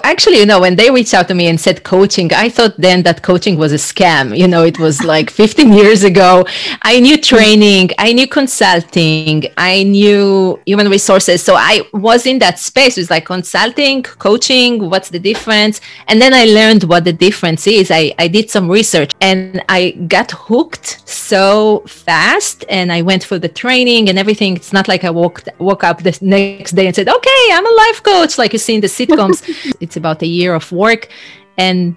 Actually, 0.05 0.39
you 0.39 0.47
know, 0.47 0.61
when 0.61 0.77
they 0.77 0.91
reached 0.91 1.15
out 1.15 1.29
to 1.29 1.35
me 1.35 1.47
and 1.49 1.61
said 1.61 1.83
coaching, 1.85 2.33
I 2.33 2.49
thought 2.49 2.75
then 2.77 3.03
that 3.03 3.23
coaching 3.23 3.57
was 3.57 3.73
a 3.73 3.77
scam. 3.77 4.37
You 4.37 4.49
know, 4.49 4.63
it 4.65 4.79
was 4.79 5.03
like 5.05 5.31
15 5.43 5.73
years 5.73 6.05
ago. 6.05 6.47
I 6.83 7.01
knew 7.01 7.17
training, 7.17 7.91
I 7.99 8.13
knew 8.13 8.27
consulting, 8.27 9.45
I 9.57 9.83
knew 9.83 10.61
human 10.67 10.89
resources. 10.89 11.43
So 11.43 11.55
I 11.57 11.83
was 11.93 12.27
in 12.27 12.39
that 12.41 12.59
space. 12.59 12.97
It 12.97 13.03
was 13.03 13.11
like 13.11 13.27
consulting, 13.27 14.03
coaching, 14.03 14.91
what's 14.91 15.11
the 15.11 15.19
difference? 15.19 15.81
And 16.09 16.21
then 16.21 16.33
I 16.35 16.45
learned 16.45 16.85
what 16.85 17.05
the 17.05 17.13
difference 17.13 17.67
is. 17.67 17.91
I, 17.91 18.15
I 18.19 18.29
did 18.29 18.51
some 18.51 18.71
research 18.71 19.13
and 19.21 19.63
I 19.69 19.91
got 19.91 20.31
hooked 20.31 21.09
so 21.09 21.83
fast 21.87 22.65
and 22.69 22.93
I 22.93 23.03
went 23.03 23.25
for 23.25 23.39
the 23.39 23.49
training 23.49 24.09
and 24.09 24.19
everything. 24.19 24.57
It's 24.57 24.73
not 24.73 24.89
like 24.89 25.05
I 25.05 25.11
woke, 25.11 25.43
woke 25.59 25.85
up 25.85 26.03
the 26.03 26.17
next 26.21 26.73
day 26.73 26.87
and 26.87 26.95
said, 26.95 27.09
okay, 27.09 27.43
I'm 27.53 27.67
a 27.67 27.75
life 27.85 28.03
coach, 28.03 28.39
like 28.39 28.53
you 28.53 28.59
see 28.59 28.77
in 28.77 28.81
the 28.81 28.87
sitcoms. 28.87 29.43
it's 29.87 29.97
about 29.97 30.23
a 30.23 30.27
year 30.27 30.55
of 30.55 30.71
work 30.73 31.09
and 31.57 31.97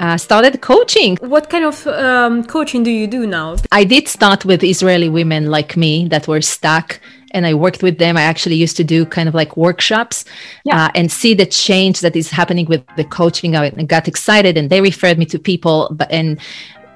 uh, 0.00 0.16
started 0.16 0.60
coaching. 0.60 1.16
What 1.20 1.48
kind 1.48 1.64
of 1.64 1.86
um, 1.86 2.44
coaching 2.44 2.82
do 2.82 2.90
you 2.90 3.06
do 3.06 3.26
now? 3.26 3.56
I 3.72 3.84
did 3.84 4.08
start 4.08 4.44
with 4.44 4.62
Israeli 4.62 5.08
women 5.08 5.50
like 5.56 5.76
me 5.76 6.08
that 6.08 6.28
were 6.28 6.42
stuck 6.42 7.00
and 7.32 7.46
I 7.46 7.54
worked 7.54 7.82
with 7.82 7.98
them. 7.98 8.16
I 8.16 8.22
actually 8.22 8.56
used 8.56 8.76
to 8.78 8.84
do 8.84 9.04
kind 9.04 9.28
of 9.28 9.34
like 9.34 9.56
workshops 9.56 10.24
yeah. 10.64 10.86
uh, 10.86 10.90
and 10.94 11.10
see 11.10 11.34
the 11.34 11.46
change 11.46 12.00
that 12.00 12.16
is 12.16 12.30
happening 12.30 12.66
with 12.66 12.82
the 12.96 13.04
coaching. 13.04 13.56
I 13.56 13.70
got 13.70 14.08
excited 14.08 14.56
and 14.56 14.70
they 14.70 14.80
referred 14.80 15.18
me 15.18 15.26
to 15.26 15.38
people. 15.38 15.88
But 15.90 16.10
and 16.10 16.40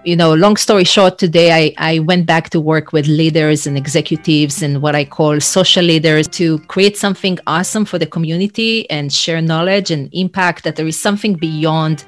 you 0.05 0.17
know, 0.17 0.35
long 0.35 0.57
story 0.57 0.85
short, 0.85 1.19
today 1.19 1.53
I, 1.53 1.95
I 1.95 1.99
went 1.99 2.27
back 2.27 2.51
to 2.51 2.61
work 2.61 2.93
with 2.93 3.07
leaders 3.07 3.67
and 3.67 3.77
executives 3.77 4.63
and 4.63 4.81
what 4.81 4.95
I 4.95 5.05
call 5.05 5.41
social 5.41 5.85
leaders 5.85 6.27
to 6.29 6.59
create 6.61 6.97
something 6.97 7.39
awesome 7.47 7.85
for 7.85 7.99
the 7.99 8.07
community 8.07 8.89
and 8.91 9.13
share 9.13 9.43
knowledge 9.43 9.91
and 9.91 10.09
impact 10.13 10.65
that 10.65 10.77
there 10.77 10.87
is 10.87 11.01
something 11.01 11.35
beyond 11.35 12.07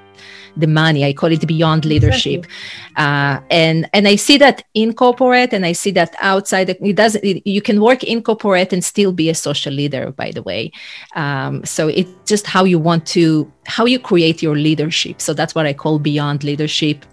the 0.56 0.66
money. 0.66 1.04
I 1.04 1.12
call 1.12 1.32
it 1.32 1.46
beyond 1.46 1.84
leadership. 1.84 2.44
Exactly. 2.44 3.04
Uh, 3.04 3.40
and 3.50 3.88
and 3.94 4.06
I 4.06 4.16
see 4.16 4.36
that 4.38 4.62
in 4.74 4.92
corporate 4.92 5.52
and 5.52 5.64
I 5.64 5.72
see 5.72 5.90
that 5.92 6.14
outside. 6.20 6.68
It 6.68 6.96
does. 6.96 7.14
It, 7.16 7.46
you 7.46 7.62
can 7.62 7.80
work 7.80 8.04
in 8.04 8.22
corporate 8.22 8.72
and 8.72 8.84
still 8.84 9.12
be 9.12 9.30
a 9.30 9.34
social 9.34 9.72
leader. 9.72 10.12
By 10.12 10.30
the 10.30 10.42
way, 10.42 10.70
um, 11.16 11.64
so 11.64 11.88
it's 11.88 12.10
just 12.26 12.46
how 12.46 12.64
you 12.64 12.78
want 12.78 13.06
to 13.08 13.50
how 13.64 13.86
you 13.86 13.98
create 13.98 14.42
your 14.42 14.56
leadership. 14.56 15.22
So 15.22 15.32
that's 15.32 15.54
what 15.54 15.64
I 15.64 15.72
call 15.72 15.98
beyond 15.98 16.44
leadership 16.44 17.06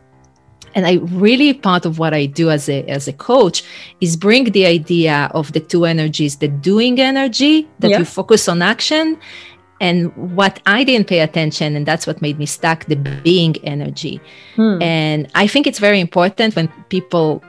and 0.75 0.85
i 0.85 0.93
really 1.11 1.53
part 1.53 1.85
of 1.85 1.99
what 1.99 2.13
i 2.13 2.25
do 2.25 2.49
as 2.49 2.69
a 2.69 2.83
as 2.85 3.07
a 3.07 3.13
coach 3.13 3.63
is 4.01 4.15
bring 4.15 4.45
the 4.51 4.65
idea 4.65 5.29
of 5.33 5.51
the 5.53 5.59
two 5.59 5.85
energies 5.85 6.37
the 6.37 6.47
doing 6.47 6.99
energy 6.99 7.67
that 7.79 7.91
yeah. 7.91 7.99
you 7.99 8.05
focus 8.05 8.47
on 8.47 8.61
action 8.61 9.17
and 9.81 10.15
what 10.35 10.59
i 10.65 10.83
didn't 10.83 11.07
pay 11.07 11.19
attention 11.19 11.75
and 11.75 11.85
that's 11.85 12.05
what 12.05 12.21
made 12.21 12.37
me 12.37 12.45
stuck 12.45 12.85
the 12.85 12.95
being 12.95 13.55
energy 13.63 14.19
hmm. 14.55 14.81
and 14.81 15.29
i 15.35 15.47
think 15.47 15.67
it's 15.67 15.79
very 15.79 15.99
important 15.99 16.55
when 16.55 16.67
people 16.89 17.43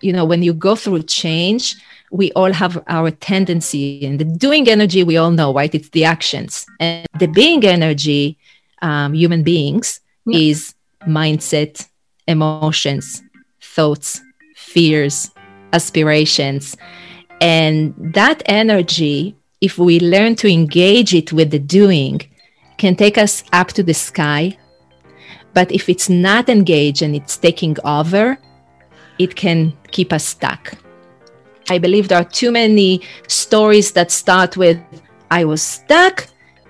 you 0.00 0.12
know 0.12 0.24
when 0.24 0.42
you 0.42 0.52
go 0.52 0.74
through 0.76 1.02
change 1.02 1.76
we 2.10 2.30
all 2.32 2.52
have 2.52 2.82
our 2.86 3.10
tendency 3.10 4.06
and 4.06 4.20
the 4.20 4.24
doing 4.24 4.68
energy 4.68 5.02
we 5.02 5.16
all 5.16 5.30
know 5.30 5.52
right 5.52 5.74
it's 5.74 5.88
the 5.90 6.04
actions 6.04 6.66
and 6.78 7.06
the 7.18 7.26
being 7.26 7.64
energy 7.64 8.38
um, 8.82 9.14
human 9.14 9.42
beings 9.42 10.00
yeah. 10.26 10.38
is 10.38 10.74
mindset 11.08 11.88
emotions, 12.26 13.22
thoughts, 13.60 14.20
fears, 14.56 15.30
aspirations. 15.72 16.76
And 17.40 17.94
that 17.98 18.42
energy, 18.46 19.36
if 19.60 19.78
we 19.78 20.00
learn 20.00 20.34
to 20.36 20.48
engage 20.48 21.14
it 21.14 21.32
with 21.32 21.50
the 21.50 21.58
doing, 21.58 22.20
can 22.76 22.96
take 22.96 23.18
us 23.18 23.44
up 23.52 23.68
to 23.68 23.82
the 23.82 23.94
sky. 23.94 24.56
But 25.52 25.70
if 25.70 25.88
it's 25.88 26.08
not 26.08 26.48
engaged 26.48 27.02
and 27.02 27.14
it's 27.14 27.36
taking 27.36 27.76
over, 27.84 28.38
it 29.18 29.36
can 29.36 29.72
keep 29.90 30.12
us 30.12 30.24
stuck. 30.24 30.74
I 31.70 31.78
believe 31.78 32.08
there 32.08 32.18
are 32.18 32.24
too 32.24 32.50
many 32.50 33.00
stories 33.28 33.92
that 33.92 34.10
start 34.10 34.56
with 34.56 34.78
I 35.30 35.44
was 35.44 35.62
stuck 35.62 36.26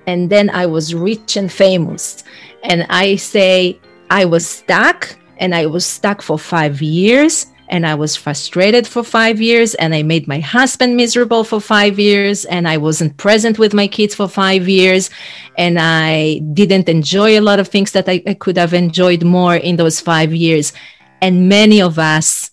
and 0.07 0.31
then 0.31 0.51
I 0.51 0.67
was 0.67 0.95
rich 0.95 1.37
and 1.37 1.51
famous. 1.51 2.25
And 2.63 2.87
I 2.89 3.17
say, 3.17 3.79
I 4.11 4.25
was 4.25 4.47
stuck 4.47 5.17
and 5.39 5.55
I 5.55 5.67
was 5.67 5.85
stuck 5.85 6.23
for 6.23 6.39
five 6.39 6.83
years 6.83 7.47
and 7.69 7.87
I 7.87 7.95
was 7.95 8.15
frustrated 8.15 8.87
for 8.87 9.03
five 9.03 9.41
years 9.41 9.75
and 9.75 9.95
I 9.95 10.03
made 10.03 10.29
my 10.29 10.39
husband 10.39 10.97
miserable 10.97 11.45
for 11.45 11.61
five 11.61 11.99
years 11.99 12.45
and 12.45 12.69
I 12.69 12.77
wasn't 12.77 13.17
present 13.17 13.59
with 13.59 13.73
my 13.73 13.89
kids 13.89 14.15
for 14.15 14.29
five 14.29 14.69
years 14.69 15.11
and 15.57 15.79
I 15.79 16.41
didn't 16.53 16.89
enjoy 16.89 17.39
a 17.39 17.41
lot 17.41 17.59
of 17.59 17.69
things 17.69 17.93
that 17.93 18.09
I, 18.09 18.23
I 18.27 18.35
could 18.35 18.59
have 18.59 18.75
enjoyed 18.75 19.25
more 19.25 19.57
in 19.57 19.77
those 19.77 20.01
five 20.01 20.35
years. 20.35 20.73
And 21.21 21.49
many 21.49 21.81
of 21.81 21.99
us 21.99 22.51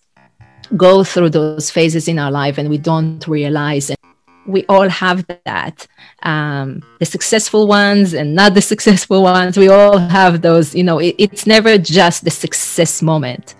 go 0.77 1.03
through 1.03 1.31
those 1.31 1.69
phases 1.69 2.07
in 2.07 2.17
our 2.17 2.31
life 2.31 2.57
and 2.57 2.69
we 2.69 2.77
don't 2.77 3.27
realize 3.27 3.91
we 4.45 4.65
all 4.67 4.89
have 4.89 5.25
that. 5.45 5.87
Um, 6.23 6.81
the 6.99 7.05
successful 7.05 7.67
ones 7.67 8.13
and 8.13 8.35
not 8.35 8.53
the 8.53 8.61
successful 8.73 9.23
ones 9.23 9.57
we 9.57 9.69
all 9.69 9.97
have 9.97 10.41
those 10.41 10.75
you 10.75 10.83
know 10.83 10.99
it, 10.99 11.15
it's 11.17 11.47
never 11.47 11.77
just 11.77 12.23
the 12.23 12.31
success 12.31 13.01
moment. 13.01 13.55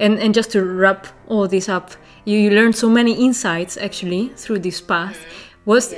And 0.00 0.18
and 0.18 0.34
just 0.34 0.50
to 0.52 0.64
wrap 0.64 1.06
all 1.26 1.48
this 1.48 1.68
up 1.68 1.92
you, 2.28 2.38
you 2.38 2.50
learned 2.50 2.76
so 2.76 2.88
many 2.90 3.12
insights 3.24 3.78
actually 3.78 4.28
through 4.36 4.58
this 4.58 4.80
path. 4.80 5.18
Was 5.64 5.94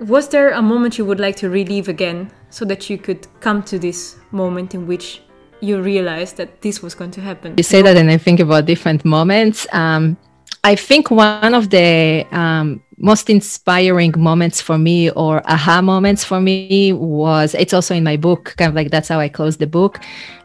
was 0.00 0.28
there 0.28 0.50
a 0.50 0.62
moment 0.62 0.98
you 0.98 1.04
would 1.04 1.20
like 1.20 1.36
to 1.36 1.48
relive 1.48 1.88
again 1.88 2.30
so 2.50 2.64
that 2.64 2.90
you 2.90 2.98
could 2.98 3.26
come 3.40 3.62
to 3.64 3.78
this 3.78 4.16
moment 4.32 4.74
in 4.74 4.86
which 4.86 5.22
you 5.60 5.80
realized 5.80 6.36
that 6.38 6.60
this 6.62 6.82
was 6.82 6.94
going 6.94 7.12
to 7.12 7.20
happen? 7.20 7.54
You 7.56 7.62
say 7.62 7.82
that 7.82 7.96
and 7.96 8.10
i 8.10 8.18
think 8.18 8.40
about 8.40 8.66
different 8.66 9.04
moments. 9.04 9.66
Um, 9.72 10.16
I 10.64 10.76
think 10.76 11.10
one 11.10 11.54
of 11.54 11.70
the 11.70 12.24
um, 12.30 12.82
most 12.98 13.28
inspiring 13.28 14.14
moments 14.16 14.60
for 14.60 14.78
me 14.78 15.10
or 15.10 15.42
aha 15.50 15.82
moments 15.82 16.22
for 16.22 16.40
me 16.40 16.92
was 16.92 17.54
it's 17.54 17.72
also 17.72 17.96
in 17.96 18.04
my 18.04 18.16
book, 18.16 18.54
kind 18.56 18.68
of 18.68 18.74
like 18.76 18.90
that's 18.90 19.08
how 19.08 19.18
I 19.18 19.28
closed 19.28 19.58
the 19.58 19.66
book. 19.66 19.98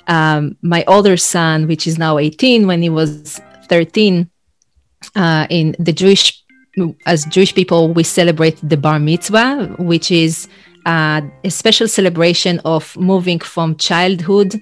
Um, 0.08 0.58
my 0.64 0.84
older 0.88 1.18
son, 1.18 1.68
which 1.68 1.86
is 1.86 2.00
now 2.00 2.18
18, 2.18 2.66
when 2.66 2.82
he 2.82 2.90
was 2.90 3.40
13, 3.70 4.28
uh, 5.16 5.46
in 5.52 5.76
the 5.78 5.94
Jewish, 5.94 6.44
as 7.06 7.26
Jewish 7.26 7.54
people, 7.54 7.94
we 7.94 8.04
celebrate 8.04 8.58
the 8.68 8.78
bar 8.78 8.98
mitzvah, 8.98 9.76
which 9.78 10.10
is 10.10 10.48
uh, 10.88 11.22
a 11.44 11.52
special 11.52 11.88
celebration 11.88 12.60
of 12.66 12.98
moving 12.98 13.40
from 13.40 13.76
childhood 13.76 14.60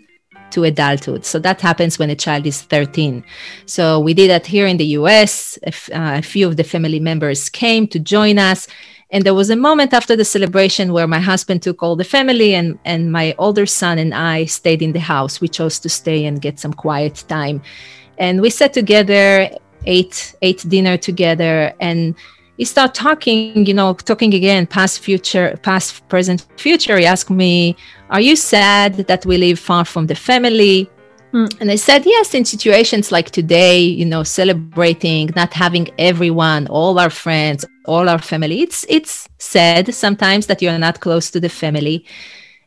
to 0.52 0.64
adulthood. 0.64 1.25
So 1.25 1.40
that 1.40 1.62
happens 1.62 2.00
when 2.00 2.10
a 2.10 2.16
child 2.16 2.46
is 2.46 2.62
13. 2.62 3.24
So 3.66 4.00
we 4.00 4.14
did 4.14 4.30
that 4.30 4.46
here 4.46 4.68
in 4.68 4.78
the 4.78 4.86
US. 5.00 5.58
A, 5.64 5.68
f- 5.68 5.90
uh, 5.92 6.16
a 6.18 6.22
few 6.22 6.48
of 6.48 6.58
the 6.58 6.64
family 6.64 7.00
members 7.00 7.50
came 7.50 7.88
to 7.88 8.00
join 8.00 8.38
us. 8.40 8.68
And 9.12 9.24
there 9.24 9.34
was 9.34 9.50
a 9.50 9.56
moment 9.56 9.94
after 9.94 10.16
the 10.16 10.25
celebration 10.25 10.92
where 10.92 11.08
my 11.08 11.20
husband 11.20 11.62
took 11.62 11.84
all 11.84 11.96
the 11.96 12.04
family 12.04 12.56
and, 12.56 12.80
and 12.86 13.12
my 13.12 13.36
older 13.38 13.66
son 13.66 13.98
and 14.00 14.14
I 14.14 14.46
stayed 14.46 14.82
in 14.82 14.94
the 14.94 15.00
house. 15.00 15.40
We 15.40 15.48
chose 15.48 15.80
to 15.80 15.90
stay 15.90 16.25
and 16.25 16.42
get 16.42 16.60
some 16.60 16.74
quiet 16.74 17.24
time. 17.28 17.62
And 18.18 18.42
we 18.42 18.50
sat 18.50 18.74
together, 18.74 19.50
ate, 19.86 20.36
ate 20.42 20.66
dinner 20.68 20.98
together, 20.98 21.74
and 21.80 22.16
he 22.58 22.64
started 22.64 22.96
talking, 22.96 23.66
you 23.66 23.74
know, 23.74 23.94
talking 23.94 24.34
again, 24.34 24.66
past, 24.66 25.00
future, 25.00 25.60
past, 25.62 26.08
present, 26.08 26.48
future. 26.58 26.98
He 26.98 27.06
asked 27.06 27.30
me, 27.30 27.75
Are 28.10 28.22
you 28.22 28.36
sad 28.36 28.96
that 28.96 29.26
we 29.26 29.38
live 29.38 29.58
far 29.58 29.84
from 29.84 30.06
the 30.06 30.16
family? 30.16 30.90
Mm. 31.34 31.60
And 31.60 31.72
I 31.72 31.76
said, 31.76 32.06
Yes, 32.06 32.36
in 32.36 32.46
situations 32.46 33.12
like 33.12 33.32
today, 33.32 33.80
you 33.80 34.06
know, 34.06 34.24
celebrating, 34.24 35.32
not 35.36 35.54
having 35.54 35.90
everyone, 35.98 36.68
all 36.68 37.00
our 37.00 37.10
friends, 37.10 37.66
all 37.86 38.08
our 38.08 38.20
family, 38.20 38.62
it's, 38.62 38.86
it's 38.90 39.28
sad 39.40 39.94
sometimes 39.94 40.46
that 40.48 40.62
you're 40.62 40.78
not 40.78 41.00
close 41.00 41.32
to 41.32 41.40
the 41.40 41.50
family. 41.50 42.06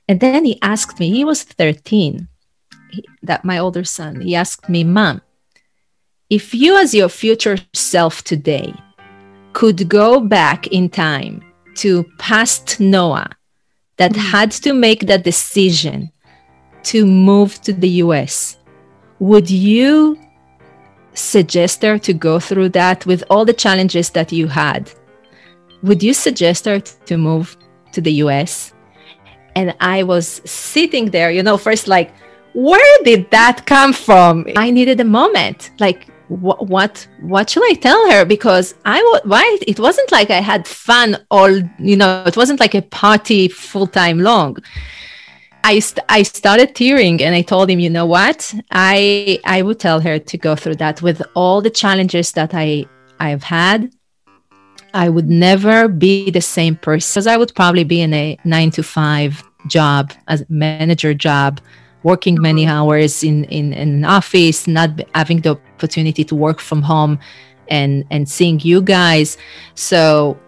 And 0.09 0.19
then 0.19 0.45
he 0.45 0.59
asked 0.61 0.99
me, 0.99 1.11
he 1.11 1.25
was 1.25 1.45
13, 1.45 2.27
he, 2.91 3.05
that 3.23 3.45
my 3.45 3.59
older 3.59 3.85
son, 3.85 4.21
he 4.21 4.35
asked 4.35 4.69
me, 4.69 4.83
Mom, 4.83 5.23
if 6.31 6.53
you 6.53 6.77
as 6.77 6.95
your 6.95 7.09
future 7.09 7.59
self 7.75 8.25
today, 8.25 8.75
could 9.53 9.89
go 9.89 10.21
back 10.21 10.67
in 10.67 10.89
time 10.89 11.43
to 11.77 12.05
past 12.19 12.81
Noah 12.81 13.31
that 13.99 14.13
mm-hmm. 14.13 14.21
had 14.21 14.51
to 14.51 14.73
make 14.73 15.07
that 15.07 15.25
decision 15.25 16.11
to 16.85 17.05
move 17.05 17.61
to 17.63 17.73
the 17.73 17.89
US, 18.05 18.57
would 19.19 19.51
you 19.51 20.19
suggest 21.15 21.83
her 21.83 21.99
to 21.99 22.13
go 22.13 22.39
through 22.39 22.71
that 22.71 23.05
with 23.05 23.23
all 23.29 23.45
the 23.45 23.53
challenges 23.53 24.11
that 24.11 24.33
you 24.33 24.47
had? 24.47 24.91
Would 25.83 26.03
you 26.03 26.15
suggest 26.15 26.65
her 26.65 26.81
to 26.81 27.17
move 27.17 27.57
to 27.93 28.01
the 28.01 28.13
US? 28.25 28.73
And 29.55 29.75
I 29.81 30.05
was 30.05 30.41
sitting 30.45 31.11
there, 31.11 31.31
you 31.31 31.43
know, 31.43 31.59
first 31.59 31.89
like, 31.89 32.13
where 32.55 33.05
did 33.05 33.31
that 33.31 33.67
come 33.67 33.93
from? 33.93 34.47
I 34.57 34.71
needed 34.71 35.01
a 35.01 35.05
moment. 35.05 35.71
Like, 35.79 36.07
what 36.29 36.67
what 36.67 37.07
what 37.21 37.51
should 37.51 37.65
I 37.65 37.75
tell 37.75 38.11
her? 38.11 38.25
Because 38.25 38.75
I 38.85 39.01
right. 39.25 39.59
It 39.67 39.81
wasn't 39.81 40.13
like 40.13 40.31
I 40.31 40.41
had 40.41 40.67
fun 40.67 41.17
all. 41.31 41.51
You 41.79 41.97
know, 41.97 42.25
it 42.27 42.37
wasn't 42.37 42.61
like 42.61 42.75
a 42.75 42.83
party 42.83 43.49
full 43.49 43.87
time 43.87 44.21
long. 44.21 44.59
I, 45.65 45.81
st- 45.81 46.05
I 46.09 46.23
started 46.23 46.75
tearing 46.75 47.23
and 47.23 47.35
I 47.35 47.43
told 47.43 47.69
him, 47.69 47.81
you 47.81 47.91
know 47.91 48.07
what? 48.07 48.55
I 48.71 49.41
I 49.45 49.63
would 49.63 49.81
tell 49.81 50.01
her 50.01 50.19
to 50.19 50.39
go 50.39 50.55
through 50.55 50.77
that 50.77 51.03
with 51.03 51.21
all 51.35 51.61
the 51.61 51.71
challenges 51.71 52.33
that 52.33 52.55
I 52.55 52.87
I've 53.21 53.43
had. 53.43 53.91
I 54.95 55.09
would 55.09 55.29
never 55.29 55.89
be 55.89 56.31
the 56.31 56.41
same 56.41 56.77
person 56.77 57.11
because 57.11 57.27
I 57.27 57.37
would 57.37 57.55
probably 57.55 57.85
be 57.85 58.01
in 58.01 58.15
a 58.15 58.39
nine 58.45 58.71
to 58.73 58.83
five 58.83 59.43
job, 59.67 60.13
a 60.29 60.39
manager 60.49 61.13
job, 61.13 61.61
working 62.03 62.41
many 62.41 62.67
hours 62.67 63.25
in, 63.25 63.45
in, 63.45 63.73
in 63.73 63.89
an 63.89 64.05
office, 64.05 64.67
not 64.67 64.91
having 65.15 65.41
the 65.41 65.51
opportunity 65.51 66.25
to 66.25 66.35
work 66.35 66.61
from 66.61 66.83
home 66.83 67.19
and, 67.69 68.05
and 68.11 68.29
seeing 68.29 68.61
you 68.61 68.81
guys. 68.81 69.37
So 69.75 70.39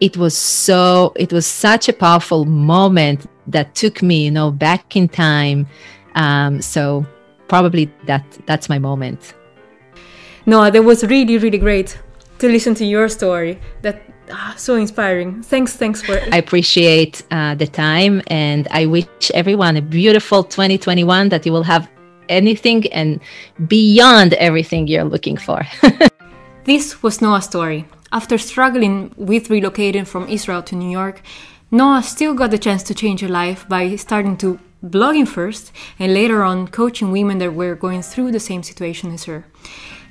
it 0.00 0.16
was 0.16 0.36
so, 0.36 1.12
it 1.16 1.32
was 1.32 1.46
such 1.46 1.88
a 1.88 1.92
powerful 1.92 2.44
moment 2.44 3.26
that 3.46 3.74
took 3.74 4.02
me, 4.02 4.24
you 4.24 4.30
know, 4.30 4.50
back 4.50 4.96
in 4.96 5.08
time. 5.08 5.66
Um, 6.14 6.60
so 6.60 7.06
probably 7.48 7.92
that, 8.06 8.24
that's 8.46 8.68
my 8.68 8.78
moment. 8.78 9.34
No, 10.46 10.70
that 10.70 10.82
was 10.82 11.04
really, 11.04 11.38
really 11.38 11.58
great 11.58 11.98
to 12.38 12.48
listen 12.48 12.74
to 12.74 12.84
your 12.84 13.08
story. 13.08 13.60
That 13.82 14.02
ah, 14.32 14.54
so 14.56 14.76
inspiring. 14.76 15.42
Thanks, 15.42 15.76
thanks 15.76 16.02
for. 16.02 16.18
I 16.32 16.38
appreciate 16.38 17.22
uh, 17.30 17.54
the 17.54 17.66
time, 17.66 18.22
and 18.26 18.68
I 18.70 18.86
wish 18.86 19.06
everyone 19.34 19.76
a 19.76 19.82
beautiful 19.82 20.42
2021 20.44 21.28
that 21.28 21.46
you 21.46 21.52
will 21.52 21.62
have 21.62 21.88
anything 22.28 22.86
and 22.92 23.20
beyond 23.66 24.34
everything 24.34 24.88
you're 24.88 25.04
looking 25.04 25.36
for. 25.36 25.66
this 26.64 27.02
was 27.02 27.20
Noah's 27.20 27.44
story. 27.44 27.86
After 28.12 28.38
struggling 28.38 29.14
with 29.16 29.48
relocating 29.48 30.06
from 30.06 30.28
Israel 30.28 30.62
to 30.64 30.76
New 30.76 30.90
York, 30.90 31.22
Noah 31.70 32.02
still 32.02 32.34
got 32.34 32.50
the 32.50 32.58
chance 32.58 32.82
to 32.84 32.94
change 32.94 33.20
her 33.20 33.28
life 33.28 33.66
by 33.68 33.96
starting 33.96 34.36
to 34.38 34.58
blogging 34.84 35.26
first 35.26 35.72
and 35.98 36.12
later 36.12 36.42
on 36.42 36.68
coaching 36.68 37.10
women 37.12 37.38
that 37.38 37.54
were 37.54 37.74
going 37.74 38.02
through 38.02 38.32
the 38.32 38.40
same 38.40 38.62
situation 38.62 39.12
as 39.12 39.24
her. 39.24 39.46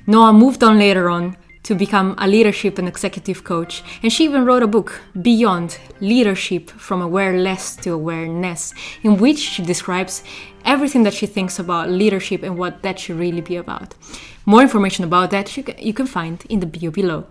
Noah 0.06 0.32
moved 0.32 0.64
on 0.64 0.78
later 0.78 1.08
on 1.08 1.36
to 1.62 1.74
become 1.74 2.14
a 2.18 2.26
leadership 2.26 2.78
and 2.78 2.88
executive 2.88 3.44
coach. 3.44 3.82
And 4.02 4.12
she 4.12 4.24
even 4.24 4.44
wrote 4.44 4.62
a 4.62 4.66
book, 4.66 5.00
Beyond 5.20 5.78
Leadership 6.00 6.70
from 6.70 7.00
Awareless 7.00 7.76
to 7.76 7.92
Awareness, 7.92 8.74
in 9.02 9.18
which 9.18 9.38
she 9.38 9.62
describes 9.62 10.24
everything 10.64 11.02
that 11.04 11.14
she 11.14 11.26
thinks 11.26 11.58
about 11.58 11.90
leadership 11.90 12.42
and 12.42 12.58
what 12.58 12.82
that 12.82 12.98
should 12.98 13.18
really 13.18 13.40
be 13.40 13.56
about. 13.56 13.94
More 14.44 14.62
information 14.62 15.04
about 15.04 15.30
that 15.30 15.56
you 15.56 15.92
can 15.94 16.06
find 16.06 16.44
in 16.48 16.60
the 16.60 16.66
bio 16.66 16.90
below. 16.90 17.26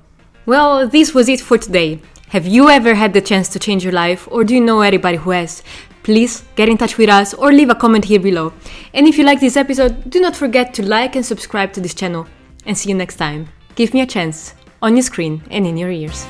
Well, 0.46 0.88
this 0.88 1.14
was 1.14 1.30
it 1.30 1.42
for 1.42 1.58
today. 1.58 2.00
Have 2.30 2.48
you 2.48 2.70
ever 2.70 2.96
had 2.96 3.14
the 3.14 3.22
chance 3.22 3.50
to 3.50 3.60
change 3.60 3.84
your 3.84 3.94
life, 3.94 4.28
or 4.32 4.46
do 4.46 4.54
you 4.56 4.62
know 4.62 4.82
anybody 4.82 5.18
who 5.18 5.32
has? 5.32 5.62
Please 6.04 6.44
get 6.56 6.70
in 6.70 6.78
touch 6.78 6.98
with 6.98 7.10
us 7.10 7.34
or 7.34 7.52
leave 7.52 7.70
a 7.70 7.76
comment 7.76 8.06
here 8.06 8.20
below. 8.20 8.54
And 8.94 9.08
if 9.08 9.18
you 9.18 9.24
like 9.24 9.40
this 9.40 9.58
episode, 9.58 10.10
do 10.10 10.20
not 10.20 10.36
forget 10.36 10.74
to 10.76 10.84
like 10.84 11.16
and 11.16 11.26
subscribe 11.26 11.74
to 11.74 11.82
this 11.82 11.94
channel. 11.94 12.28
And 12.66 12.78
see 12.78 12.90
you 12.90 12.96
next 12.96 13.18
time. 13.18 13.50
Give 13.82 13.96
me 13.96 14.02
a 14.02 14.06
chance, 14.06 14.54
on 14.84 14.96
your 14.96 15.02
screen 15.02 15.42
and 15.50 15.66
in 15.66 15.76
your 15.76 15.90
ears. 15.90 16.24